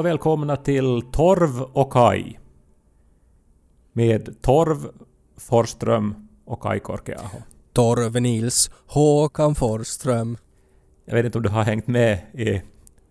[0.00, 2.38] Och välkomna till Torv och Kai.
[3.92, 4.88] Med Torv
[5.36, 7.38] Forsström och Kai Korkeaho.
[7.72, 10.36] Torve Nils Håkan Forsström.
[11.04, 12.62] Jag vet inte om du har hängt med i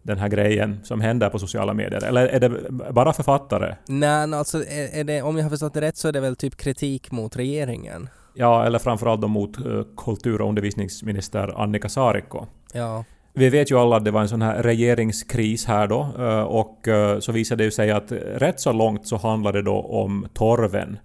[0.03, 3.75] den här grejen som händer på sociala medier, eller är det bara författare?
[3.85, 6.35] Nej, alltså är, är det, om jag har förstått det rätt så är det väl
[6.35, 8.09] typ kritik mot regeringen.
[8.33, 12.45] Ja, eller framförallt mot eh, kultur och undervisningsminister Annika Saarikko.
[12.73, 13.05] Ja.
[13.39, 16.87] Vi vet ju alla att det var en sån här regeringskris här då eh, och
[16.87, 20.27] eh, så visade det ju sig att rätt så långt så handlade det då om
[20.33, 20.99] torven.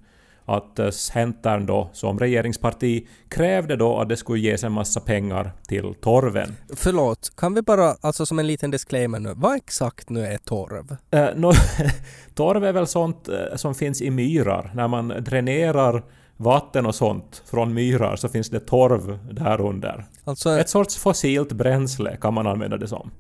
[0.45, 5.53] Att eh, Centern då som regeringsparti krävde då att det skulle ges en massa pengar
[5.69, 6.57] till torven.
[6.77, 10.97] Förlåt, kan vi bara, alltså som en liten disclaimer nu, vad exakt nu är torv?
[11.11, 11.53] Eh, nå,
[12.35, 14.71] torv är väl sånt som finns i myrar.
[14.75, 16.03] När man dränerar
[16.45, 20.05] vatten och sånt från myrar så finns det torv där under.
[20.25, 23.11] Alltså, Ett sorts fossilt bränsle kan man använda det som.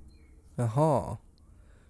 [0.54, 1.16] jaha.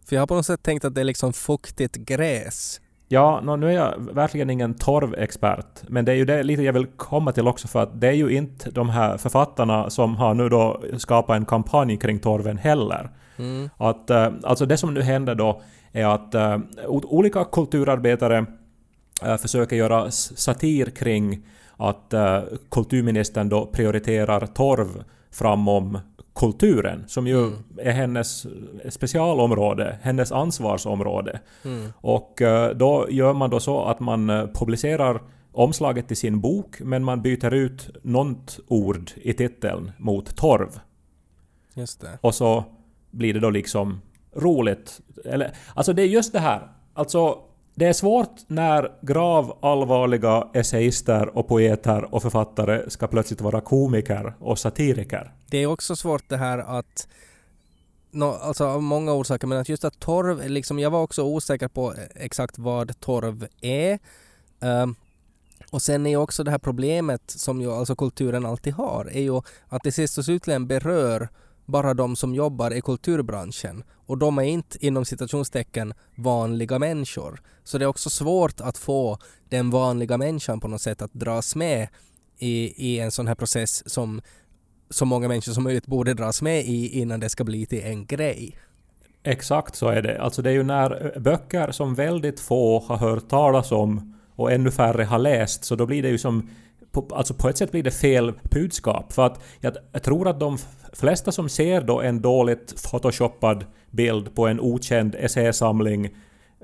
[0.09, 2.81] För jag har på något sätt tänkt att det är liksom fuktigt gräs.
[3.09, 6.73] Ja, nå, nu är jag verkligen ingen torvexpert, men det är ju det lite jag
[6.73, 10.35] vill komma till också för att det är ju inte de här författarna som har
[10.35, 13.11] nu då skapat en kampanj kring torven heller.
[13.37, 13.71] Mm.
[13.77, 16.35] Att, eh, alltså det som nu händer då är att
[16.87, 18.47] o- olika kulturarbetare
[19.41, 25.99] försöker göra satir kring att eh, kulturministern då prioriterar torv framom
[26.35, 28.47] kulturen, som ju är hennes
[28.89, 31.41] specialområde, hennes ansvarsområde.
[31.97, 35.23] Och eh, då gör man då så att man eh, publicerar
[35.53, 40.81] omslaget till sin bok, men man byter ut något ord i titeln mot torv.
[41.75, 42.19] Just det.
[42.21, 42.65] Och så
[43.11, 44.01] blir det då liksom
[44.37, 45.01] roligt.
[45.25, 46.69] Eller, alltså det är just det här.
[46.95, 47.39] Alltså,
[47.75, 54.35] det är svårt när grav allvarliga essayister och poeter och författare ska plötsligt vara komiker
[54.39, 55.33] och satiriker.
[55.51, 57.09] Det är också svårt det här att
[58.11, 61.69] No, alltså av många orsaker, men att just att torv, liksom, jag var också osäker
[61.69, 63.99] på exakt vad torv är.
[64.61, 64.97] Um,
[65.71, 69.21] och sen är ju också det här problemet som ju alltså kulturen alltid har, är
[69.21, 71.29] ju att det sist och slutligen berör
[71.65, 73.85] bara de som jobbar i kulturbranschen.
[74.07, 77.41] Och de är inte inom citationstecken vanliga människor.
[77.65, 81.57] Så det är också svårt att få den vanliga människan på något sätt att dras
[81.57, 81.89] med
[82.39, 84.21] i, i en sån här process som
[84.91, 88.07] så många människor som möjligt borde dras med i innan det ska bli till en
[88.07, 88.59] grej.
[89.23, 90.23] Exakt så är det.
[90.23, 94.53] Alltså det är ju när eh, böcker som väldigt få har hört talas om och
[94.53, 96.51] ännu färre har läst, så då blir det ju som...
[96.95, 99.13] På, alltså på ett sätt blir det fel budskap.
[99.13, 100.59] För att jag, jag tror att de
[100.93, 106.11] flesta som ser då en dåligt photoshoppad bild på en okänd essäsamling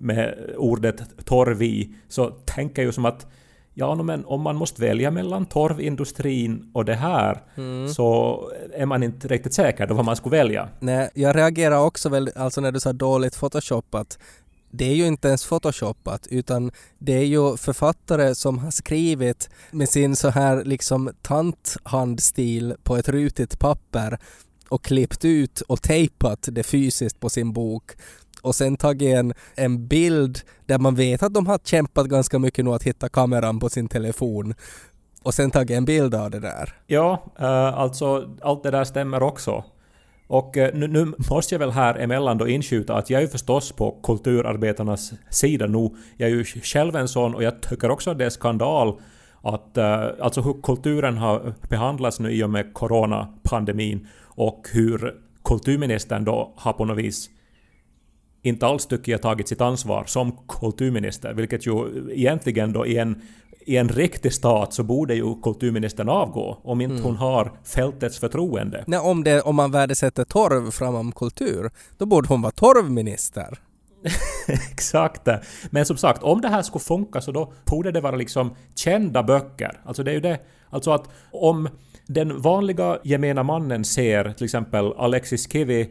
[0.01, 3.27] med ordet torv i, så tänker ju som att
[3.75, 7.43] Ja, men om man måste välja mellan torvindustrin och det här
[7.89, 8.41] så
[8.75, 10.69] är man inte riktigt säker då vad man skulle välja.
[10.81, 14.19] Nej, jag reagerar också väl, alltså när du sa dåligt photoshoppat,
[14.71, 19.89] det är ju inte ens photoshoppat utan det är ju författare som har skrivit med
[19.89, 24.19] sin så här liksom tanthandstil på ett rutigt papper
[24.69, 27.93] och klippt ut och tejpat det fysiskt på sin bok
[28.43, 32.65] och sen tagit en, en bild där man vet att de har kämpat ganska mycket
[32.65, 34.55] nu att hitta kameran på sin telefon
[35.23, 36.75] och sen tagit en bild av det där.
[36.87, 39.65] Ja, eh, alltså allt det där stämmer också.
[40.31, 43.29] Och eh, nu, nu måste jag väl här emellan då inskjuta att jag är ju
[43.29, 45.91] förstås på kulturarbetarnas sida nu.
[46.17, 49.01] Jag är ju själv en sån och jag tycker också att det är skandal
[49.43, 55.15] att eh, alltså hur kulturen har behandlats nu i och med coronapandemin och hur
[55.45, 57.31] kulturministern då har på något vis
[58.43, 61.73] inte alls tycker jag tagit sitt ansvar som kulturminister, vilket ju
[62.13, 63.23] egentligen då i en,
[63.67, 68.85] i en riktig stat så borde ju kulturministern avgå om inte hon har fältets förtroende.
[68.87, 73.59] Nej, om, det, om man värdesätter torv framom kultur, då borde hon vara torvminister.
[74.73, 75.29] Exakt.
[75.71, 79.23] Men som sagt, om det här skulle funka så då borde det vara liksom kända
[79.23, 79.81] böcker.
[79.85, 80.39] Alltså det är ju det,
[80.71, 81.69] alltså att om
[82.07, 85.91] den vanliga gemena mannen ser till exempel Alexis Kivi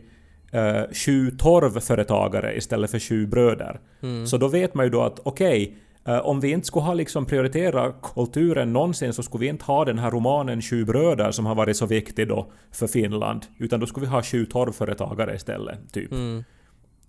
[0.51, 3.79] eh, sju torvföretagare istället för sju bröder.
[4.25, 5.88] Så då vet man ju då att okej, Eh,
[6.23, 9.99] Om vi inte skulle ha liksom prioritera kulturen någonsin så skulle vi inte ha den
[9.99, 13.45] här romanen Sju bröder som har varit så viktig då för Finland.
[13.57, 16.11] Utan då skulle vi ha sju torvföretagare istället, typ.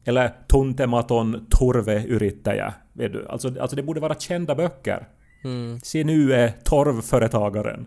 [0.04, 2.74] Eller Tuntematon Torve Yrittäjä.
[2.92, 3.26] Vet du?
[3.28, 5.08] Alltså, alltså det borde vara kända böcker.
[5.82, 7.86] Se nu är torvföretagaren.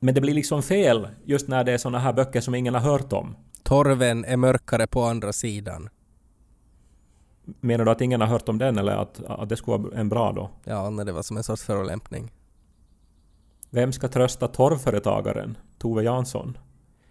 [0.00, 2.80] Men det blir liksom fel just när det är såna här böcker som ingen har
[2.80, 3.36] hört om.
[3.62, 5.88] Torven är mörkare på andra sidan.
[7.44, 10.08] Menar du att ingen har hört om den eller att, att det skulle vara en
[10.08, 10.50] bra då?
[10.64, 12.32] Ja, när det var som en sorts förolämpning.
[13.70, 15.58] Vem ska trösta torvföretagaren?
[15.78, 16.58] Tove Jansson.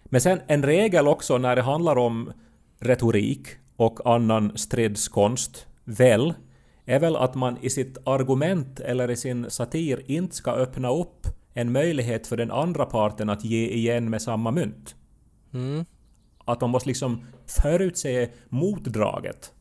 [0.04, 2.32] Men sen en regel också när det handlar om
[2.78, 3.46] retorik
[3.76, 6.34] och annan stridskonst, väl,
[6.84, 11.26] är väl att man i sitt argument eller i sin satir inte ska öppna upp
[11.54, 14.94] en möjlighet för den andra parten att ge igen med samma mynt.
[15.52, 15.84] Mm.
[16.44, 19.52] Att man måste liksom förutse motdraget.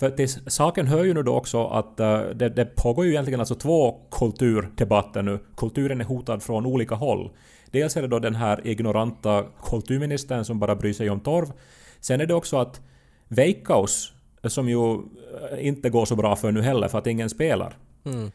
[0.00, 3.40] För till saken hör ju nu då också att eh, det, det pågår ju egentligen
[3.40, 5.38] alltså två kulturdebatter nu.
[5.56, 7.30] Kulturen är hotad från olika håll.
[7.70, 11.52] Dels är det då den här ignoranta kulturministern som bara bryr sig om torv.
[12.00, 12.80] Sen är det också att
[13.28, 14.12] Veikkaus,
[14.44, 17.76] som ju eh, inte går så bra för nu heller för att ingen spelar.
[18.04, 18.30] Mm.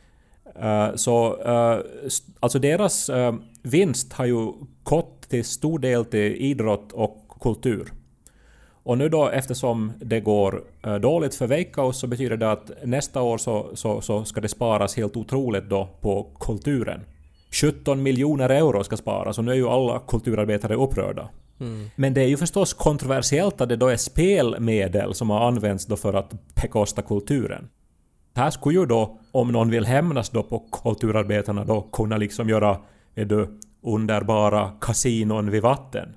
[0.61, 4.51] Eh, Så eh, st- alltså deras eh, vinst har ju
[4.83, 7.91] gått till stor del till idrott och kultur.
[8.85, 13.21] Och nu då eftersom det går eh, dåligt för Veikkaus så betyder det att nästa
[13.21, 17.05] år så, så, så ska det sparas helt otroligt då på kulturen.
[17.51, 21.29] 17 miljoner euro ska sparas och nu är ju alla kulturarbetare upprörda.
[21.95, 25.95] Men det är ju förstås kontroversiellt att det då är spelmedel som har använts då
[25.95, 27.69] för att bekosta kulturen.
[28.35, 32.77] Här skulle ju då, om någon vill hämnas då på kulturarbetarna då kunna liksom göra
[33.15, 36.15] är du, underbara kasinon vid vatten.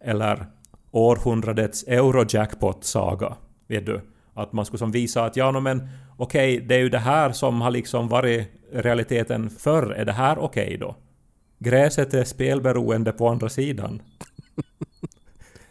[0.00, 0.46] Eller
[0.90, 3.36] århundradets Eurojackpot-saga.
[3.66, 4.00] Vet du?
[4.34, 7.32] Att man skulle som visa att ja, no, men okej, det är ju det här
[7.32, 9.92] som har liksom varit realiteten förr.
[9.92, 10.96] Är det här okej då?
[11.58, 14.02] Gräset är spelberoende på andra sidan.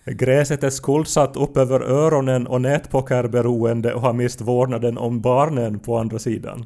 [0.06, 5.98] Gräset är skuldsatt upp över öronen och nätpokerberoende och har mist vårdnaden om barnen på
[5.98, 6.66] andra sidan.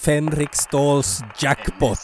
[0.00, 1.98] Fenrik Ståhls jackpot.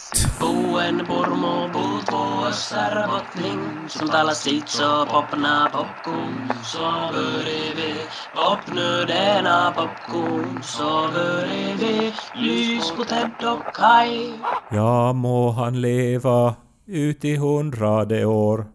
[3.09, 6.79] Bottning Som talar sitt så popna popcorn Så
[7.13, 7.93] börjar vi
[8.35, 14.33] Popnu denna popcorn Så börjar vi Lys på Ted och Kai
[14.71, 16.55] Ja, må han leva
[16.85, 18.65] ut i hundrade år.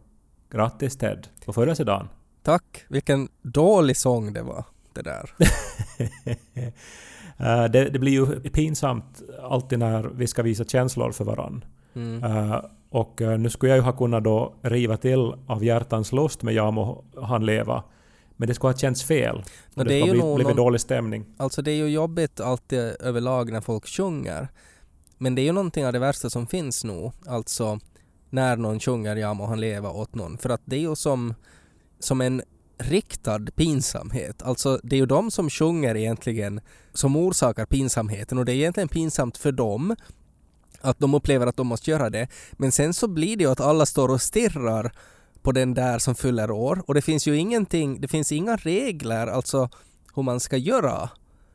[0.52, 2.08] Grattis Ted på födelsedagen.
[2.42, 2.84] Tack.
[2.88, 4.64] Vilken dålig sång det var.
[4.94, 5.34] Det där.
[7.40, 11.64] Eh, det, det blir ju pinsamt alltid när vi ska visa känslor för varann.
[12.22, 16.42] Eh, och eh, nu skulle jag ju ha kunnat då riva till av hjärtans lust
[16.42, 17.84] med Ja må han leva.
[18.36, 19.42] Men det skulle ha känts fel.
[19.74, 21.24] Och det skulle nog blivit, dålig stämning.
[21.36, 24.48] Alltså det är ju jobbigt alltid överlag när folk sjunger.
[25.18, 27.10] Men det är ju någonting av det värsta som finns nu.
[27.26, 27.78] Alltså
[28.30, 30.38] när någon sjunger Ja må han leva åt någon.
[30.38, 31.34] För att det är ju som,
[31.98, 32.42] som en
[32.80, 34.42] riktad pinsamhet.
[34.42, 36.60] Alltså det är ju de som sjunger egentligen
[36.92, 39.96] som orsakar pinsamheten och det är egentligen pinsamt för dem
[40.80, 42.28] att de upplever att de måste göra det.
[42.52, 44.92] Men sen så blir det ju att alla står och stirrar
[45.42, 49.26] på den där som fyller år och det finns ju ingenting, det finns inga regler
[49.26, 49.68] alltså
[50.14, 51.10] hur man ska göra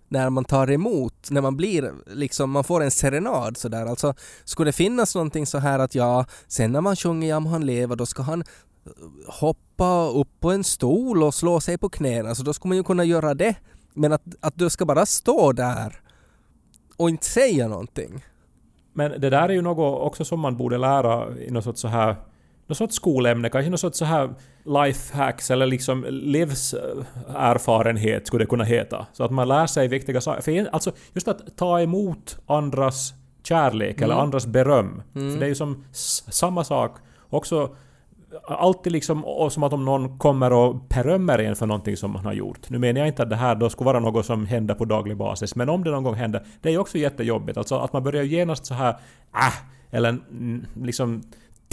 [0.09, 3.85] när man tar emot, när man blir liksom, man får en serenad sådär.
[3.85, 4.13] Alltså
[4.43, 7.65] skulle det finnas någonting så här att ja, sen när man sjunger Ja må han
[7.65, 8.43] leva då ska han
[9.27, 12.83] hoppa upp på en stol och slå sig på knäna så då skulle man ju
[12.83, 13.55] kunna göra det.
[13.93, 16.01] Men att, att du ska bara stå där
[16.97, 18.25] och inte säga någonting.
[18.93, 21.87] Men det där är ju något också som man borde lära i något sorts så
[21.87, 22.15] här
[22.67, 24.33] något sorts skolämne, kanske något sorts så här
[24.65, 29.05] life hacks eller liksom livserfarenhet skulle det kunna heta.
[29.13, 30.41] Så att man lär sig viktiga saker.
[30.41, 33.13] För alltså just att ta emot andras
[33.43, 35.01] kärlek eller andras beröm.
[35.13, 35.83] För det är ju som
[36.29, 36.97] samma sak.
[37.29, 37.75] Också
[38.43, 42.25] alltid liksom och som att om någon kommer och berömmer en för någonting som man
[42.25, 42.69] har gjort.
[42.69, 45.17] Nu menar jag inte att det här då skulle vara något som händer på daglig
[45.17, 47.57] basis, men om det någon gång händer, det är ju också jättejobbigt.
[47.57, 48.89] Alltså att man börjar genast så här
[49.33, 49.53] äh,
[49.91, 50.17] eller
[50.85, 51.23] liksom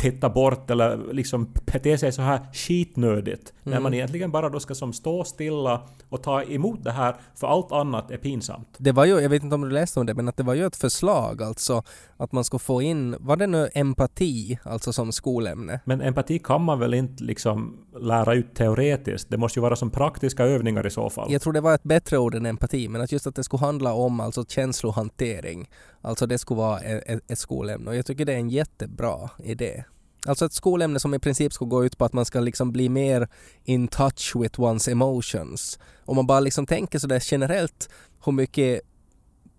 [0.02, 3.52] titta bort eller liksom bete sig så här skitnödigt.
[3.62, 7.46] När man egentligen bara då ska som stå stilla och ta emot det här, för
[7.46, 8.68] allt annat är pinsamt.
[8.78, 10.54] Det var ju, jag vet inte om du läste om det, men att det var
[10.54, 11.82] ju ett förslag alltså
[12.16, 15.80] att man ska få in, var det nu empati, alltså som skolämne?
[15.84, 19.30] Men empati kan man väl inte liksom lära ut teoretiskt?
[19.30, 21.32] Det måste ju vara som praktiska övningar i så fall.
[21.32, 23.60] Jag tror det var ett bättre ord än empati, men att just att det skulle
[23.60, 25.68] handla om alltså känslohantering.
[26.02, 29.84] Alltså det skulle vara ett, ett, skolämne och jag tycker det är en jättebra idé.
[30.24, 32.88] Alltså ett skolämne som i princip ska gå ut på att man ska liksom bli
[32.88, 33.28] mer
[33.64, 35.78] in touch with one's emotions.
[36.04, 37.88] Om man bara liksom tänker sådär generellt
[38.24, 38.80] hur mycket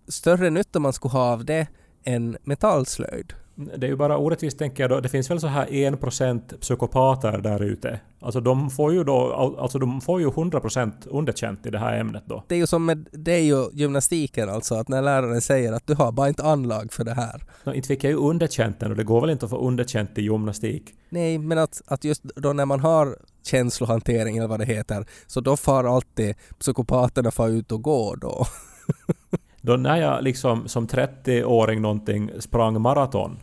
[0.08, 1.66] större nytta man skulle ha av det
[2.04, 3.32] än metallslöjd.
[3.54, 5.00] Det är ju bara orättvist tänker jag då.
[5.00, 8.00] Det finns väl så här 1% psykopater där ute.
[8.20, 12.22] Alltså de får ju då, alltså de får ju 100% underkänt i det här ämnet
[12.26, 12.44] då.
[12.48, 15.86] Det är ju som med det är ju gymnastiken alltså, att när läraren säger att
[15.86, 17.42] du har bara inte anlag för det här.
[17.64, 20.18] Nå, inte fick jag ju underkänt än och det går väl inte att få underkänt
[20.18, 20.94] i gymnastik.
[21.08, 25.40] Nej, men att, att just då när man har känslohantering eller vad det heter, så
[25.40, 28.46] då far alltid psykopaterna far ut och går då.
[29.64, 33.36] Då när jag liksom som 30-åring någonting sprang maraton,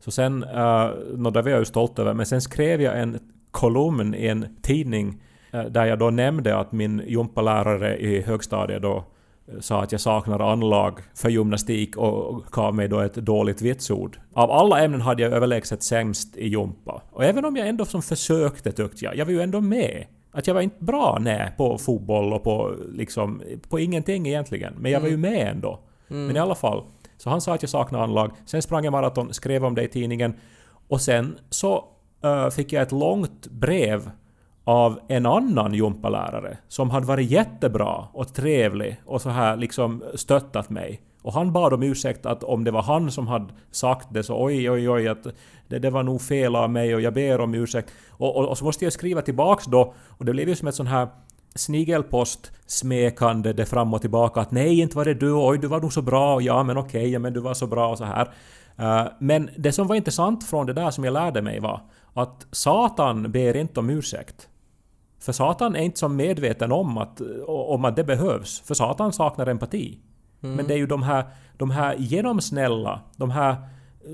[0.00, 3.00] så sen, eh, uh, no, det var jag ju stolt över, men sen skrev jag
[3.00, 3.18] en
[3.50, 5.22] kolumn i en tidning
[5.54, 10.00] uh, där jag då nämnde att min gympalärare i högstadiet då eh, sa att jag
[10.00, 14.18] saknar anlag för gymnastik och gav mig då ett dåligt vitsord.
[14.32, 17.02] Av alla ämnen hade jag överlägset sämst i gympa.
[17.10, 20.04] Och även om jag ändå som försökte tyckte jag, jag var ju ändå med.
[20.36, 24.74] Att jag var inte bra nej på fotboll och på liksom, på ingenting egentligen.
[24.78, 25.78] Men jag var ju med ändå.
[26.08, 26.82] Men i alla fall.
[27.16, 28.30] Så han sa att jag saknar anlag.
[28.46, 30.34] Sen sprang jag maraton, skrev om det i tidningen.
[30.88, 31.84] Och sen så
[32.24, 34.10] eh, fick jag ett långt brev
[34.64, 40.70] av en annan gympalärare som hade varit jättebra och trevlig och så här liksom stöttat
[40.70, 41.00] mig.
[41.26, 44.44] Och han bad om ursäkt att om det var han som hade sagt det så
[44.44, 45.26] oj oj oj att
[45.68, 47.92] det, det var nog fel av mig och jag ber om ursäkt.
[48.10, 50.74] Och, och, och så måste jag skriva tillbaks då och det blev ju som ett
[50.74, 51.08] sån här
[51.54, 55.80] snigelpost smekande det fram och tillbaka att nej inte var det du, oj du var
[55.80, 58.04] nog så bra, och ja men okej, ja men du var så bra och så
[58.04, 58.32] här.
[58.80, 61.80] Uh, men det som var intressant från det där som jag lärde mig var
[62.14, 64.48] att Satan ber inte om ursäkt.
[65.20, 69.46] För Satan är inte så medveten om att, om att det behövs, för Satan saknar
[69.46, 69.98] empati.
[70.54, 71.24] Men det är ju de här,
[71.56, 73.56] de här genomsnälla, de här eh,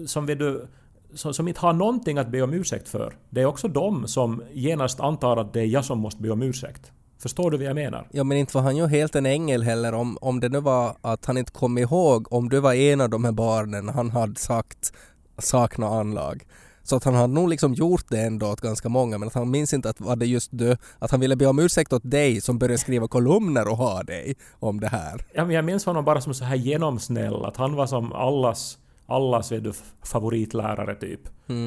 [0.06, 0.66] som, vet du,
[1.14, 3.16] som, som inte har någonting att be om ursäkt för.
[3.30, 6.42] Det är också de som genast antar att det är jag som måste be om
[6.42, 6.92] ursäkt.
[7.22, 8.08] Förstår du vad jag menar?
[8.10, 10.96] Ja men inte var han ju helt en ängel heller om, om det nu var
[11.00, 14.40] att han inte kom ihåg om du var en av de här barnen han hade
[14.40, 14.92] sagt
[15.38, 16.44] sakna anlag.
[16.82, 19.50] Så att han hade nog liksom gjort det ändå åt ganska många men att han
[19.50, 22.40] minns inte att var det just du, att han ville be om ursäkt åt dig
[22.40, 25.24] som började skriva kolumner och ha dig om det här.
[25.34, 28.78] Ja, men jag minns honom bara som så här genomsnäll, att han var som allas,
[29.06, 29.72] allas vet du,
[30.02, 31.20] favoritlärare typ.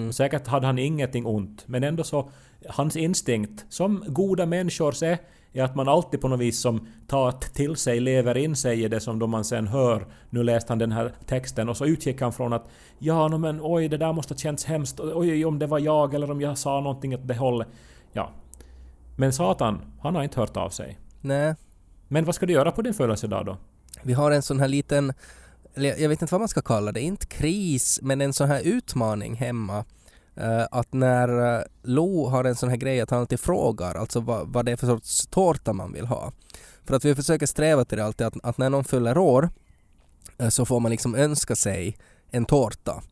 [0.07, 2.29] Och säkert hade han ingenting ont, men ändå så,
[2.69, 5.17] hans instinkt, som goda människors är,
[5.59, 8.87] är att man alltid på något vis som tar till sig, lever in sig i
[8.87, 12.21] det som då man sen hör, nu läste han den här texten och så utgick
[12.21, 12.69] han från att
[12.99, 16.13] ja, no, men oj, det där måste ha känts hemskt, oj, om det var jag
[16.13, 17.67] eller om jag sa någonting åt det hållet.
[18.13, 18.29] Ja.
[19.17, 20.99] Men Satan, han har inte hört av sig.
[21.21, 21.55] Nej,
[22.07, 23.57] Men vad ska du göra på din födelsedag då?
[24.05, 25.13] vi har en sån här liten,
[25.75, 29.35] jag vet inte vad man ska kalla det, inte kris, men en sån här utmaning
[29.35, 29.85] hemma.
[30.35, 34.19] Eh, att när eh, Lo har en sån här grej att han alltid frågar alltså
[34.19, 36.31] vad, vad det är för sorts tårta man vill ha.
[36.85, 39.49] För att vi försöker sträva till det alltid att, att när någon fyller år
[40.37, 41.97] eh, så får man liksom önska sig
[42.31, 43.03] en tårta.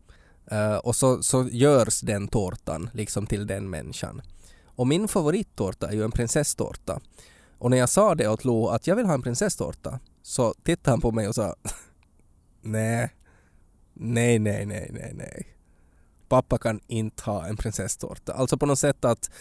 [0.83, 4.21] Och så, så görs den tårtan liksom till den människan.
[4.75, 6.99] Och min favorittårta är ju en prinsesstårta.
[7.57, 10.91] Och när jag sa det åt Lo att jag vill ha en prinsesstårta så tittade
[10.91, 11.55] han på mig och sa
[12.61, 13.09] nej,
[13.93, 15.55] nej, nej, nej, nej, nej.
[16.33, 18.33] Pappa kan inte ha en prinsesstårta.
[18.33, 19.31] Alltså på något sätt att,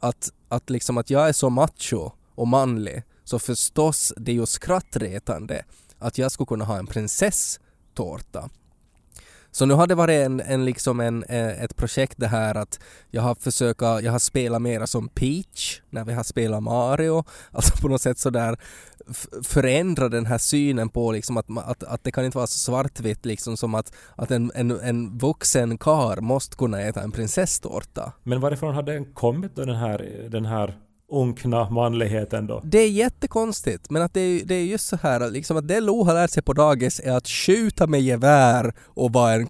[0.00, 4.46] att, att liksom att jag är så macho och manlig så förstås det är ju
[4.46, 5.64] skrattretande
[5.98, 8.50] att jag skulle kunna ha en prinsesstårta.
[9.54, 12.80] Så nu har det varit en, en liksom en, eh, ett projekt det här att
[13.10, 17.24] jag har försökt, jag har spelat mera som Peach när vi har spelat Mario.
[17.50, 18.56] Alltså på något sätt sådär
[19.42, 23.26] förändra den här synen på liksom att, att, att det kan inte vara så svartvitt
[23.26, 28.12] liksom som att, att en, en, en vuxen kar måste kunna äta en prinsesstårta.
[28.22, 30.78] Men varifrån har den kommit då den här, den här
[31.12, 32.60] unkna manligheten då?
[32.64, 35.80] Det är jättekonstigt men att det är, det är just så här liksom att det
[35.80, 39.48] Lo har lärt sig på dagis är att skjuta med gevär och vara en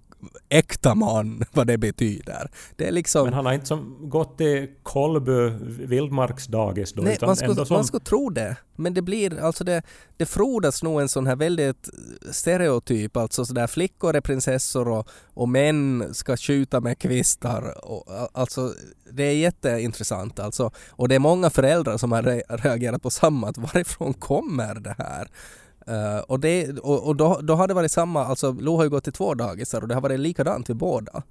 [0.49, 2.51] äkta man, vad det betyder.
[2.75, 3.23] Det är liksom...
[3.23, 5.49] Men han har inte som gått till Kolby
[5.85, 7.75] vildmarksdagis då, Nej, utan man skulle, som...
[7.75, 8.55] man skulle tro det.
[8.75, 9.81] Men det blir, alltså det,
[10.17, 11.89] det frodas nog en sån här väldigt
[12.31, 17.85] stereotyp, alltså sådär flickor är prinsessor och, och män ska skjuta med kvistar.
[17.85, 18.73] Och, alltså
[19.11, 20.71] det är jätteintressant alltså.
[20.89, 24.95] Och det är många föräldrar som har re- reagerat på samma, att varifrån kommer det
[24.97, 25.27] här?
[25.89, 28.89] Uh, och det, och, och då, då har det varit samma, alltså Lo har ju
[28.89, 31.23] gått till två dagisar och det har varit likadant vid båda.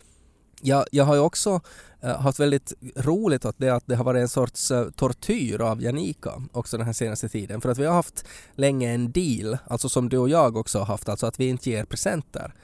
[0.60, 1.60] Jag, jag har ju också
[2.04, 5.82] uh, haft väldigt roligt åt det, att det har varit en sorts uh, tortyr av
[5.82, 7.60] Janika också den här senaste tiden.
[7.60, 10.86] För att vi har haft länge en deal, alltså som du och jag också har
[10.86, 12.54] haft, alltså att vi inte ger presenter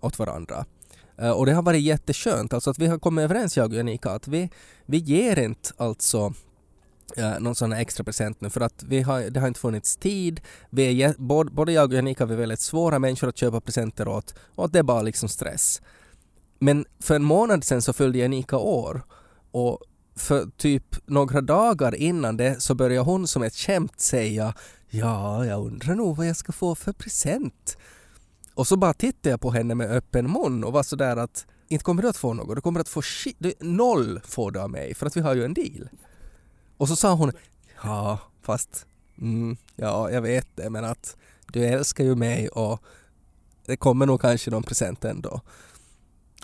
[0.00, 0.64] åt varandra.
[1.36, 4.28] Och det har varit jätteskönt, alltså att vi har kommit överens jag och Janika att
[4.28, 4.50] vi,
[4.86, 6.32] vi ger inte alltså
[7.16, 9.96] eh, någon sån här extra present nu för att vi har, det har inte funnits
[9.96, 10.40] tid.
[10.70, 14.08] Vi är, både, både jag och Janika vi är väldigt svåra människor att köpa presenter
[14.08, 15.82] åt och det är bara liksom stress.
[16.58, 19.02] Men för en månad sedan så fyllde Janika år
[19.50, 19.78] och
[20.16, 24.54] för typ några dagar innan det så började hon som ett skämt säga
[24.90, 27.76] Ja, jag undrar nog vad jag ska få för present.
[28.54, 31.84] Och så bara tittade jag på henne med öppen mun och var sådär att inte
[31.84, 34.94] kommer du att få något, du kommer att få shit, noll får du av mig
[34.94, 35.88] för att vi har ju en deal.
[36.78, 37.32] Och så sa hon
[37.82, 38.86] Ja, fast
[39.18, 41.16] mm, ja, jag vet det men att
[41.52, 42.82] du älskar ju mig och
[43.66, 45.40] det kommer nog kanske någon present ändå.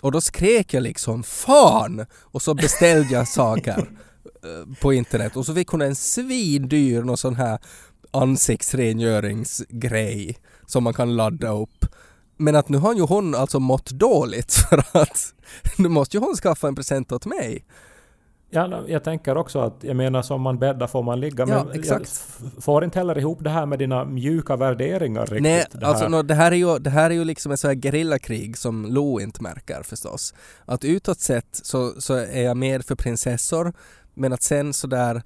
[0.01, 2.05] Och då skrek jag liksom fan!
[2.21, 3.77] Och så beställde jag saker
[4.43, 7.59] eh, på internet och så fick hon en svindyr någon sån här
[8.11, 11.85] ansiktsrengöringsgrej som man kan ladda upp.
[12.37, 15.33] Men att nu har ju hon alltså mått dåligt för att
[15.77, 17.65] nu måste ju hon skaffa en present åt mig.
[18.55, 21.45] Ja, no, jag tänker också att, jag menar som man bäddar får man ligga.
[21.47, 22.01] Ja, men jag
[22.59, 25.41] får inte heller ihop det här med dina mjuka värderingar riktigt.
[25.41, 26.09] Nej, det alltså här.
[26.09, 28.85] nå, det, här är ju, det här är ju liksom ett så här gerillakrig som
[28.85, 30.33] Lo inte märker förstås.
[30.65, 33.73] Att utåt sett så, så är jag mer för prinsessor
[34.13, 35.21] men att sen så där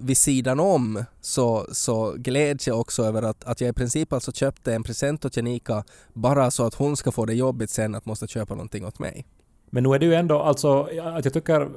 [0.00, 4.32] vid sidan om så, så gläds jag också över att, att jag i princip alltså
[4.32, 8.06] köpte en present åt Janika bara så att hon ska få det jobbigt sen att
[8.06, 9.26] måste köpa någonting åt mig.
[9.70, 11.68] Men nu är det ju ändå alltså att jag tycker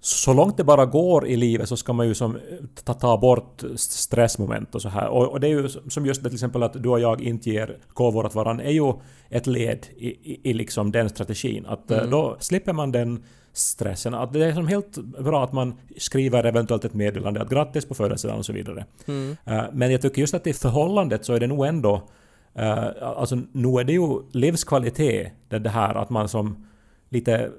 [0.00, 2.38] så långt det bara går i livet så ska man ju som
[2.84, 5.08] ta, ta bort stressmoment och så här.
[5.08, 7.50] Och, och det är ju som just det till exempel att du och jag inte
[7.50, 8.92] ger gåvor åt varandra är ju
[9.28, 11.66] ett led i, i, i liksom den strategin.
[11.66, 14.14] Att eh, då slipper man den stressen.
[14.14, 17.94] Att det är som helt bra att man skriver eventuellt ett meddelande att grattis på
[17.94, 18.84] födelsedagen och så vidare.
[19.44, 22.02] Eh, Men jag tycker just att i förhållandet så är det nog ändå
[22.58, 26.66] Uh, alltså nu är det ju livskvalitet det, det här att man som
[27.10, 27.50] lite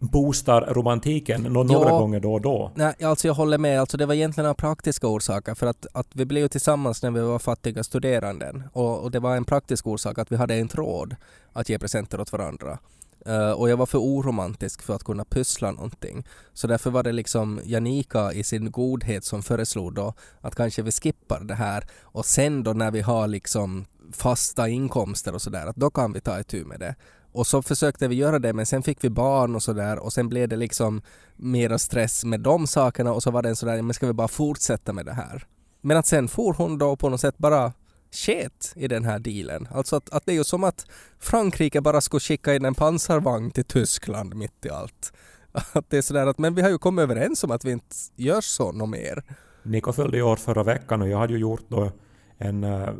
[0.00, 1.98] boostar romantiken nå- några Ja.
[1.98, 2.72] gånger då och då.
[2.74, 3.80] Nej, alltså jag håller med.
[3.80, 7.20] Alltså det var egentligen av praktiska orsaker för att, att vi blev tillsammans när vi
[7.20, 11.16] var fattiga studeranden och, och det var en praktisk orsak att vi hade inte råd
[11.52, 12.78] att ge presenter åt varandra.
[13.26, 16.26] Eh, och jag var för oromantisk för att kunna pyssla någonting.
[16.52, 20.92] Så därför var det liksom Janika i sin godhet som föreslog då att kanske vi
[20.92, 25.76] skippar det här och sen då när vi har liksom fasta inkomster och sådär att
[25.76, 26.94] då kan vi ta itu med det.
[27.38, 30.28] Och så försökte vi göra det men sen fick vi barn och sådär och sen
[30.28, 31.02] blev det liksom
[31.36, 34.28] mera stress med de sakerna och så var det en sådär, men ska vi bara
[34.28, 35.46] fortsätta med det här?
[35.80, 37.72] Men att sen for hon då på något sätt bara
[38.10, 39.68] sket i den här dealen.
[39.70, 40.86] Alltså att, att det är ju som att
[41.18, 45.12] Frankrike bara skulle skicka in en pansarvagn till Tyskland mitt i allt.
[45.72, 47.96] Att det är sådär att men vi har ju kommit överens om att vi inte
[48.16, 49.22] gör så något mer.
[49.62, 51.90] Niko följde i år förra veckan och jag hade ju gjort då
[52.38, 52.90] en uh,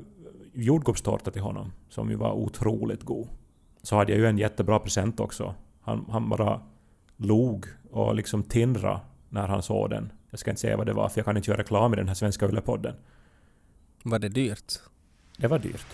[0.52, 3.28] jordgubbstårta till honom som ju var otroligt god.
[3.88, 5.54] Så hade jag ju en jättebra present också.
[5.80, 6.60] Han, han bara
[7.16, 10.12] log och liksom tindra när han såg den.
[10.30, 12.08] Jag ska inte säga vad det var för jag kan inte göra reklam i den
[12.08, 12.94] här svenska Yle-podden.
[14.02, 14.72] Var det dyrt?
[15.36, 15.86] Det var dyrt.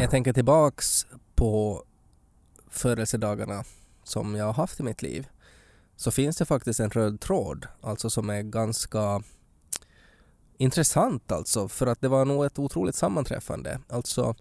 [0.00, 1.84] Jag tänker tillbaks på
[2.70, 3.64] födelsedagarna
[4.04, 5.26] som jag har haft i mitt liv
[5.96, 9.22] så finns det faktiskt en röd tråd, alltså som är ganska
[10.58, 13.80] intressant alltså, för att det var nog ett otroligt sammanträffande.
[13.88, 14.34] Alltså,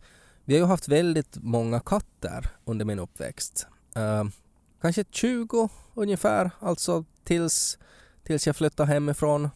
[0.45, 3.67] vi har ju haft väldigt många katter under min uppväxt.
[3.95, 4.23] Eh,
[4.81, 7.77] kanske 20 ungefär, alltså tills,
[8.23, 9.49] tills jag flyttade hemifrån.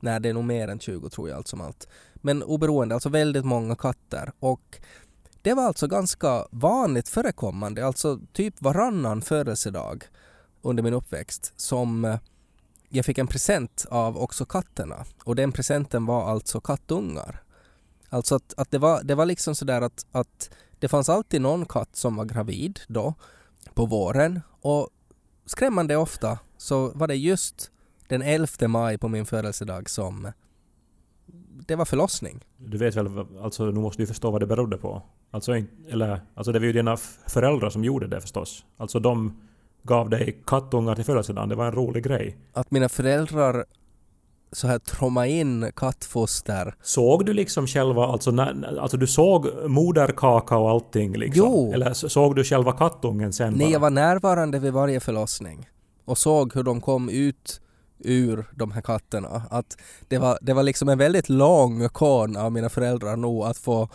[0.00, 1.88] Nej, det är nog mer än 20 tror jag allt som allt.
[2.14, 4.32] Men oberoende, alltså väldigt många katter.
[4.38, 4.80] Och
[5.44, 10.04] det var alltså ganska vanligt förekommande, alltså typ varannan födelsedag
[10.62, 12.18] under min uppväxt som eh,
[12.88, 15.04] jag fick en present av också katterna.
[15.24, 17.42] Och den presenten var alltså kattungar.
[18.08, 21.66] Alltså att, att det, var, det var liksom sådär att, att det fanns alltid någon
[21.66, 23.14] katt som var gravid då
[23.74, 24.88] på våren och
[25.46, 27.70] skrämmande ofta så var det just
[28.08, 30.32] den 11 maj på min födelsedag som
[31.66, 32.40] det var förlossning.
[32.56, 33.08] Du vet väl,
[33.42, 35.02] alltså nu måste du förstå vad det berodde på.
[35.30, 35.52] Alltså,
[35.90, 38.64] eller, alltså det var ju dina föräldrar som gjorde det förstås.
[38.76, 39.36] Alltså de
[39.82, 42.36] gav dig kattungar till födelsedagen, det var en rolig grej.
[42.52, 43.64] Att mina föräldrar
[44.52, 46.74] så här tromma in kattfoster.
[46.82, 51.46] Såg du liksom själva, alltså, när, alltså du såg moderkaka och allting liksom?
[51.46, 51.72] Jo.
[51.74, 53.72] Eller såg du själva kattungen sen Nej, bara?
[53.72, 55.68] jag var närvarande vid varje förlossning
[56.04, 57.60] och såg hur de kom ut
[58.04, 59.42] ur de här katterna.
[59.50, 59.76] Att
[60.08, 63.88] det, var, det var liksom en väldigt lång kon av mina föräldrar nog att få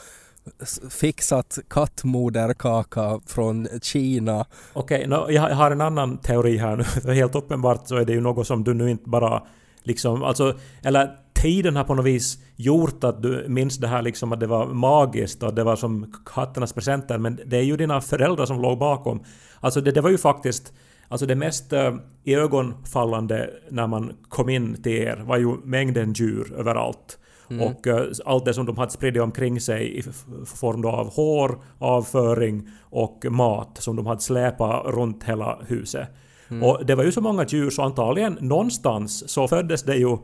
[0.90, 4.46] fixat kattmoderkaka från Kina.
[4.74, 7.14] Okej, okay, jag jag har en annan teori här nu.
[7.14, 9.44] Helt uppenbart så är det ju något som du nu inte bara
[9.84, 10.24] liksom...
[10.24, 14.40] Alltså, eller tiden har på något vis gjort att du minns det här liksom att
[14.40, 17.18] det var magiskt och det var som katternas presenter.
[17.18, 19.24] Men det är ju dina föräldrar som låg bakom.
[19.60, 20.74] Alltså det, det var ju faktiskt...
[21.10, 26.54] Alltså det mest eh, iögonfallande när man kom in till er var ju mängden djur
[26.58, 27.18] överallt.
[27.62, 30.02] Och eh, allt det som de hade spridit omkring sig i
[30.46, 36.08] form av hår, avföring och mat som de hade släpat runt hela huset.
[36.64, 40.18] Och det var ju så många djur så antagligen någonstans så föddes det ju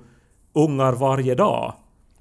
[0.53, 1.73] ungar varje dag.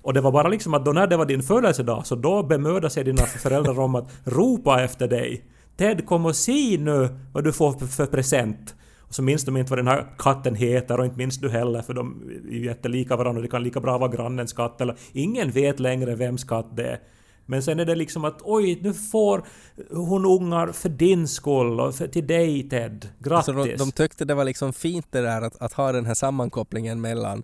[0.03, 2.91] Och det var bara liksom att då när det var din födelsedag så då bemödade
[2.91, 5.45] sig dina föräldrar om att ropa efter dig.
[5.77, 8.75] Ted kom och se nu vad du får för, för present.
[9.01, 11.83] Och så minns de inte vad den här katten heter och inte minns du heller
[11.83, 14.97] för de är ju jättelika varandra och det kan lika bra vara grannens katt eller
[15.13, 17.01] ingen vet längre vems katt det är.
[17.47, 19.45] Men sen är det liksom att oj, nu får
[19.91, 23.09] hon ungar för din skull och för, till dig Ted.
[23.19, 23.49] Grattis!
[23.49, 26.15] Alltså de, de tyckte det var liksom fint det där att, att ha den här
[26.15, 27.43] sammankopplingen mellan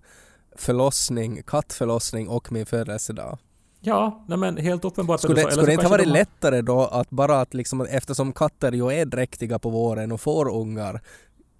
[0.57, 3.39] förlossning, kattförlossning och min födelsedag.
[3.81, 5.25] Ja, nej men helt uppenbart.
[5.25, 7.81] är det Skulle, skulle det inte ha varit de lättare då att bara att liksom,
[7.81, 11.01] eftersom katter ju är dräktiga på våren och får ungar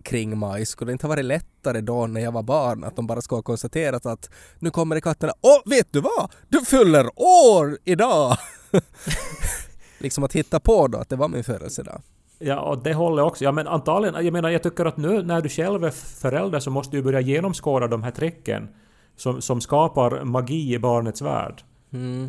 [0.03, 3.07] kring maj, skulle det inte ha varit lättare då när jag var barn att de
[3.07, 6.33] bara skulle ha konstaterat att nu kommer det katterna, åh vet du vad?
[6.49, 8.37] Du fyller år idag!
[9.99, 12.03] liksom att hitta på då att det var min födelsedag.
[12.39, 13.45] Ja, och det håller också.
[13.45, 16.71] Ja, men antagligen, jag menar, jag tycker att nu när du själv är förälder så
[16.71, 18.69] måste du börja genomskåda de här tricken
[19.17, 21.63] som, som skapar magi i barnets värld.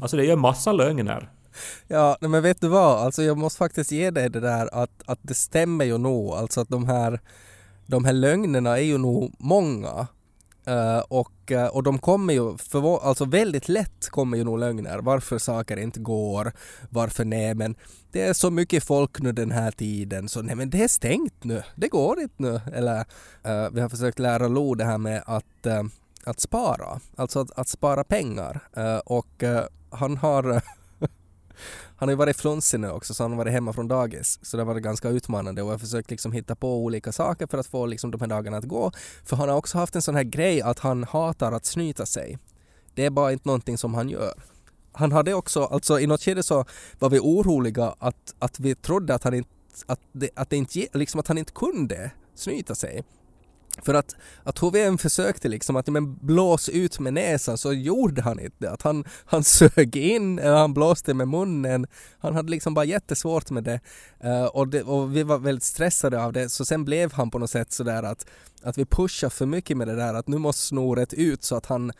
[0.02, 1.30] Alltså det är ju en massa lögner.
[1.88, 2.98] Ja, men vet du vad?
[3.06, 6.32] Alltså jag måste faktiskt ge dig det där att, att det stämmer ju nog.
[6.34, 7.20] Alltså att de här,
[7.88, 10.08] de här lögnerna är ju nog många.
[10.66, 15.00] Eh, och, eh, och de kommer ju, förvå- alltså väldigt lätt kommer ju nog lögner.
[15.00, 16.52] Varför saker inte går,
[16.90, 17.76] varför nej men
[18.12, 21.44] det är så mycket folk nu den här tiden så nej men det är stängt
[21.44, 22.62] nu, det går inte nu.
[22.74, 22.98] Eller
[23.44, 25.66] eh, vi har försökt lära Lo det här med att,
[26.26, 28.68] att spara, alltså att, att spara pengar.
[28.78, 30.44] Uh, och uh, han har
[31.96, 34.40] han har ju varit flunsig nu också så han har varit hemma från dagis.
[34.42, 37.48] Så det har varit ganska utmanande och jag har försökt liksom hitta på olika saker
[37.48, 38.92] för att få liksom de här dagarna att gå.
[39.24, 42.38] För han har också haft en sån här grej att han hatar att snyta sig.
[42.96, 44.34] Det är bara inte någonting som han gör.
[44.92, 46.66] Han hade också, alltså i något skede så
[47.00, 49.50] var vi oroliga att, att vi trodde att han inte,
[49.86, 53.04] att det, att det inte, liksom att han inte kunde snyta sig.
[53.78, 58.40] För att, att HVM försökte liksom att men blås ut med näsan så gjorde han
[58.40, 58.72] inte det.
[58.72, 61.88] Att han, han sög in, eh, han blåste med munnen.
[62.20, 63.80] Han hade liksom bara jättesvårt med det.
[64.26, 64.84] Uh, och, det.
[64.84, 66.50] och vi var väldigt stressade av det.
[66.50, 68.26] Så sen blev han på något sätt sådär att,
[68.64, 71.66] att vi pushade för mycket med det där att nu måste snoret ut så att
[71.66, 71.92] han,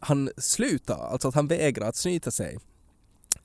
[0.00, 2.58] han slutar, alltså att han vägrar att snyta sig.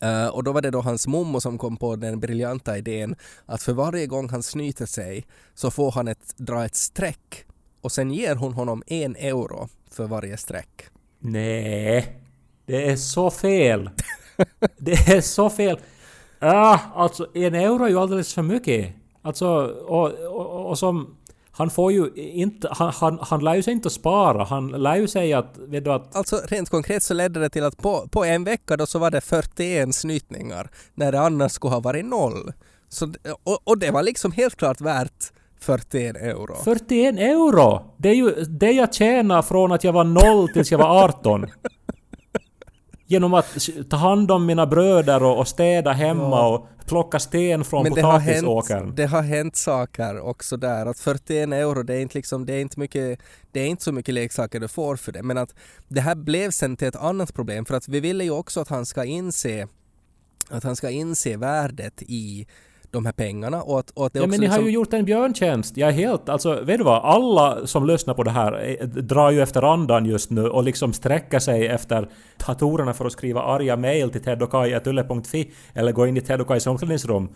[0.03, 3.63] Uh, och då var det då hans mommo som kom på den briljanta idén att
[3.63, 7.46] för varje gång han snyter sig så får han ett, dra ett streck
[7.87, 10.85] och sen ger hon honom en euro för varje streck.
[11.19, 12.21] Nej,
[12.65, 13.89] det är så fel.
[14.77, 15.79] Det är så fel.
[16.39, 18.93] Ah, alltså en euro är ju alldeles för mycket.
[19.21, 19.47] Alltså,
[19.87, 21.17] och, och, och som...
[21.51, 22.69] Han får ju inte...
[22.71, 24.43] Han, han, han lär ju sig inte att spara.
[24.43, 25.57] Han lär ju sig att...
[25.57, 26.15] Vet du att...
[26.15, 29.11] Alltså rent konkret så ledde det till att på, på en vecka då så var
[29.11, 32.53] det 41 snytningar när det annars skulle ha varit noll.
[32.89, 36.55] Så, och, och det var liksom helt klart värt 41 euro.
[36.63, 37.95] 41 euro!
[37.97, 41.45] Det är ju det jag tjänar från att jag var noll tills jag var 18.
[43.05, 43.57] Genom att
[43.89, 48.01] ta hand om mina bröder och, och städa hemma och plocka sten från Men det
[48.01, 48.83] har, potatisåkern.
[48.83, 52.53] hänt, det har hänt saker också där att 41 euro det är inte liksom, det
[52.53, 53.19] är inte mycket,
[53.51, 55.23] det är inte så mycket leksaker du får för det.
[55.23, 55.55] Men att
[55.87, 58.69] det här blev sen till ett annat problem för att vi ville ju också att
[58.69, 59.67] han ska inse
[60.49, 62.47] att han ska inse värdet i
[62.91, 64.71] de här pengarna och att, och att det Ja också men ni har liksom, ju
[64.71, 65.77] gjort en björntjänst.
[65.77, 66.29] Jag är helt...
[66.29, 67.03] Alltså, vet du vad?
[67.03, 70.93] Alla som lyssnar på det här eh, drar ju efter andan just nu och liksom
[70.93, 72.09] sträcker sig efter
[72.47, 76.67] datorerna för att skriva arga mejl till tedokai.yle.fi eller gå in i Ted och Kajs
[76.67, 77.29] omklädningsrum.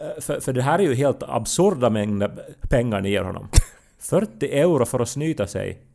[0.00, 2.30] Eh, För, för det här är ju helt absurda mängder
[2.70, 3.48] pengar ni ger honom.
[4.00, 5.91] 40 euro för att snyta sig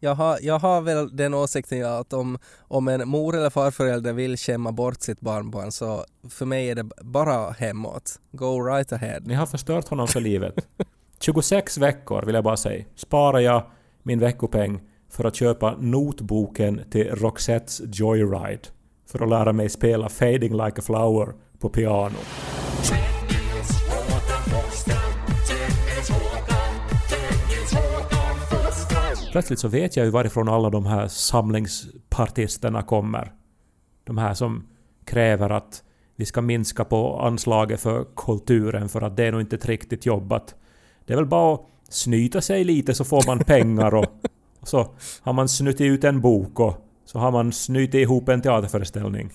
[0.00, 4.36] jag, har, jag har väl den åsikten att om, om en mor eller farförälder vill
[4.36, 8.20] skämma bort sitt barnbarn så för mig är det bara hemåt.
[8.32, 9.20] Go right ahead.
[9.20, 10.54] Ni har förstört honom för livet.
[11.20, 12.84] 26 veckor vill jag bara säga.
[12.94, 13.66] Sparar jag
[14.02, 18.68] min veckopeng för att köpa notboken till Roxettes Joyride.
[19.10, 22.18] För att lära mig spela Fading Like a Flower på piano.
[29.32, 33.32] Plötsligt så vet jag ju varifrån alla de här samlingspartisterna kommer.
[34.04, 34.68] De här som
[35.04, 35.82] kräver att
[36.16, 40.54] vi ska minska på anslaget för kulturen för att det är nog inte riktigt jobbat.
[41.06, 44.06] Det är väl bara att snyta sig lite så får man pengar och,
[44.60, 48.42] och så har man snutit ut en bok och så har man snytit ihop en
[48.42, 49.30] teaterföreställning.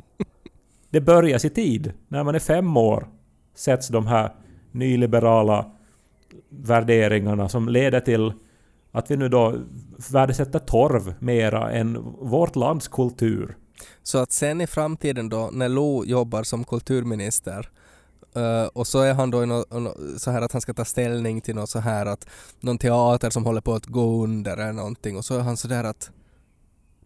[0.90, 1.92] Det börjas i tid.
[2.08, 3.08] När man är fem år
[3.54, 4.32] sätts de här
[4.72, 5.70] nyliberala
[6.48, 8.32] värderingarna som leder till
[8.92, 9.54] att vi nu då
[10.10, 13.56] värdesätter torv mera än vårt lands kultur.
[14.02, 17.70] Så att sen i framtiden då när Lo jobbar som kulturminister
[18.36, 19.64] Uh, och så är han då i no,
[20.18, 22.26] så här att han ska ta ställning till något så här att
[22.60, 25.68] någon teater som håller på att gå under eller någonting och så är han så
[25.68, 26.10] där att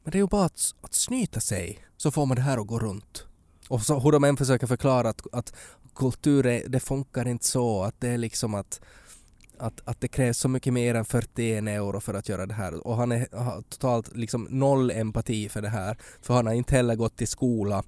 [0.05, 2.67] men det är ju bara att, att snyta sig så får man det här att
[2.67, 3.27] gå runt.
[3.69, 5.55] Och så hur de än försöker förklara att, att
[5.95, 8.81] kultur är, det funkar inte så att det är liksom att
[9.63, 12.87] att, att det krävs så mycket mer än 41 euro för att göra det här
[12.87, 16.77] och han är, har totalt liksom noll empati för det här för han har inte
[16.77, 17.83] heller gått till skola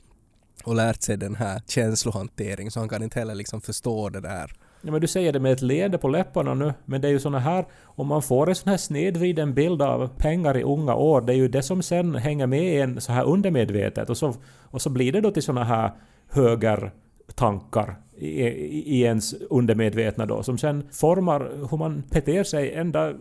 [0.65, 2.71] och lärt sig den här känslohanteringen.
[2.71, 4.53] så han kan inte heller liksom förstå det där.
[4.83, 7.21] Ja, men du säger det med ett leende på läpparna nu, men det är ju
[7.21, 7.67] såna här...
[7.83, 11.37] Om man får en sån här snedvriden bild av pengar i unga år, det är
[11.37, 15.13] ju det som sen hänger med en så här undermedvetet och så, och så blir
[15.13, 15.93] det då till såna här
[16.29, 23.13] högertankar i, ens undermedvetna då, som sen formar hur man beter sig ända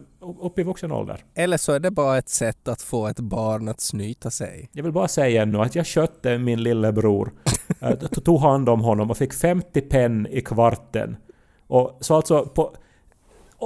[0.42, 1.24] upp i vuxen ålder.
[1.36, 4.70] Eller så är det bara ett sätt att få ett barn att snyta sig.
[4.72, 7.32] Jag vill bara säga nu att jag skötte min lillebror,
[7.80, 11.16] eh, tog hand om honom och fick 50 penn i kvarten.
[11.68, 12.76] Och så alltså på...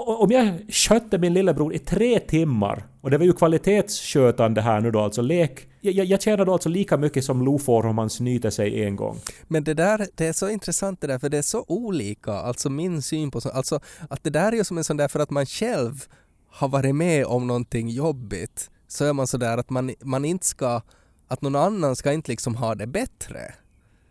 [0.06, 4.92] Om jag skötte min lillebror i tre timmar, och det var ju kvalitetsskötande här nu
[4.92, 5.68] då, alltså lek...
[5.82, 8.96] Jag, jag, tjänar då alltså lika mycket som Lo får om han snyter sig en
[8.96, 9.20] gång.
[9.48, 12.70] Men det där, det är så intressant det där för det är så olika, alltså
[12.70, 13.80] min syn på så, alltså
[14.10, 16.06] att det där är ju som en sån där för att man själv
[16.50, 20.82] har varit med om någonting jobbigt så är man sådär att man, man inte ska,
[21.28, 23.54] att någon annan ska inte liksom ha det bättre.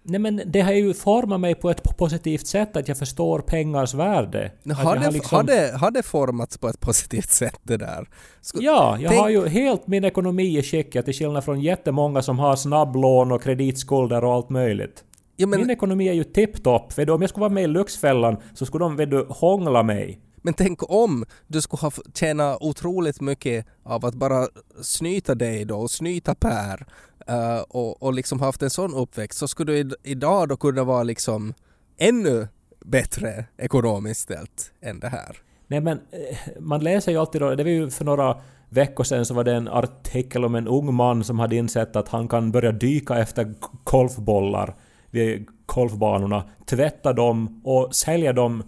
[0.09, 3.95] Nej men det har ju format mig på ett positivt sätt att jag förstår pengars
[3.95, 4.53] värde.
[4.75, 8.09] Har det, liksom- har, det, har det formats på ett positivt sätt det där?
[8.40, 12.23] Ska- Ja, jag Tänk- har ju helt min ekonomi i skick, till skillnad från jättemånga
[12.23, 15.05] som har snabblån och kreditskulder och allt möjligt.
[15.37, 16.92] Ja, men, Min ekonomi är ju tipptopp.
[17.09, 20.54] Om jag skulle vara med i Lyxfällan så skulle de vet du, hångla mig men
[20.54, 24.48] tänk om du skulle ha tjänat otroligt mycket av att bara
[24.82, 26.87] snyta dig då och snyta Per
[27.30, 31.02] uh, och, och liksom haft en sån uppväxt så skulle du idag då kunna vara
[31.02, 31.54] liksom
[31.98, 32.48] ännu
[32.85, 35.37] bättre ekonomiskt ställt än det här.
[35.66, 38.37] Nej men, eh, man läser ju alltid då, det var ju för några
[38.68, 42.09] veckor sedan så var det en artikel om en ung man som hade insett att
[42.09, 43.54] han kan börja dyka efter
[43.85, 44.74] golfbollar
[45.11, 48.62] vid golfbanorna, tvätta dem och sälja dem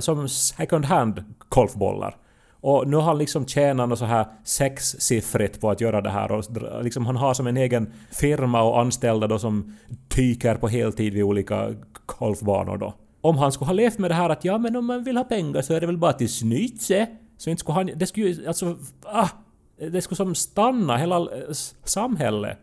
[0.00, 2.16] som second hand golfbollar.
[2.62, 6.32] Och nu har han liksom tjänat något så här sexsiffrigt på att göra det här
[6.32, 6.44] och
[6.84, 9.76] liksom han har som en egen firma och anställda då som
[10.16, 11.74] dyker på heltid vid olika
[12.06, 12.94] golfbanor då.
[13.20, 15.24] Om han skulle ha levt med det här att ja men om man vill ha
[15.24, 17.06] pengar så är det väl bara till snytse.
[17.38, 17.90] Så inte skulle han...
[17.96, 18.76] Det skulle ju alltså...
[19.04, 19.28] Ah,
[19.90, 21.52] det skulle som stanna hela eh,
[21.84, 22.58] samhället.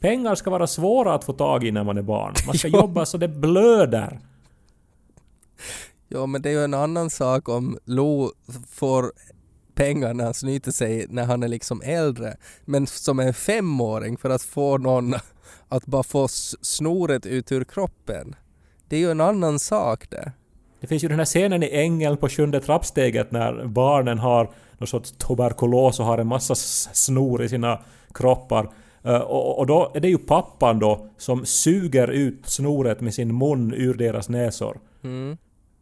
[0.00, 2.34] Pengar ska vara svåra att få tag i när man är barn.
[2.46, 4.20] Man ska jobba så det blöder.
[6.08, 8.32] Ja men det är ju en annan sak om Lo
[8.68, 9.12] får
[9.74, 12.36] pengar när han snyter sig när han är liksom äldre.
[12.64, 15.14] Men som en femåring för att få någon
[15.68, 18.34] att bara få snoret ut ur kroppen.
[18.88, 20.32] Det är ju en annan sak det.
[20.80, 24.86] Det finns ju den här scenen i Ängeln på sjunde trappsteget när barnen har någon
[24.86, 27.80] sorts tuberkulos och har en massa snor i sina
[28.14, 28.70] kroppar.
[29.04, 33.38] Eh, Och, och då är det ju pappan då som suger ut snoret med sin
[33.38, 34.80] mun ur deras näsor.
[35.04, 35.36] Mm.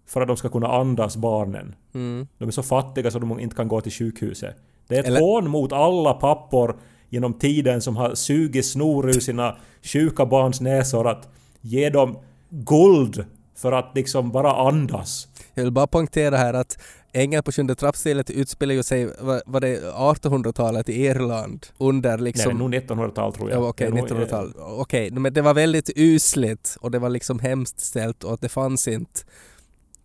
[0.07, 1.75] För att de ska kunna andas, barnen.
[1.95, 2.27] Mm.
[2.39, 4.57] De är så fattiga så de inte kan gå till sjukhuset.
[4.89, 6.77] Det är ett Eller- hån mot alla pappor
[7.09, 11.29] genom tiden som har sugit snor ur sina sjuka barns näsor att
[11.61, 12.19] ge dem
[12.51, 15.29] guld för att liksom bara andas.
[15.55, 16.79] Jag vill bara poängtera här att
[17.13, 19.07] Ängel på sjunde trappsteget utspelar ju sig,
[19.47, 22.53] var det 1800-talet i Irland under liksom...
[22.59, 23.63] Nej, nog 1900-tal tror jag.
[23.63, 24.53] Ja, okej, nog- 1900-tal.
[24.57, 28.49] Okej, men det var väldigt usligt och det var liksom hemskt ställt och att det
[28.49, 29.21] fanns inte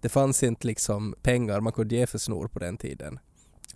[0.02, 3.20] det fanns inte liksom pengar man kunde ge för snor på den tiden.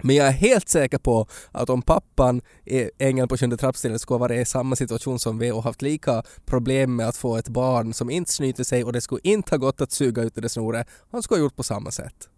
[0.01, 4.19] Men jag är helt säker på att om pappan i Ängeln på sjunde trappsteget skulle
[4.19, 7.93] vara i samma situation som vi och haft lika problem med att få ett barn
[7.93, 10.87] som inte snyter sig och det skulle inte ha gått att suga ut det snoret,
[11.11, 12.29] han skulle ha gjort på samma sätt.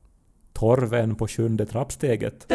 [0.53, 2.47] Torven på sjunde trappsteget.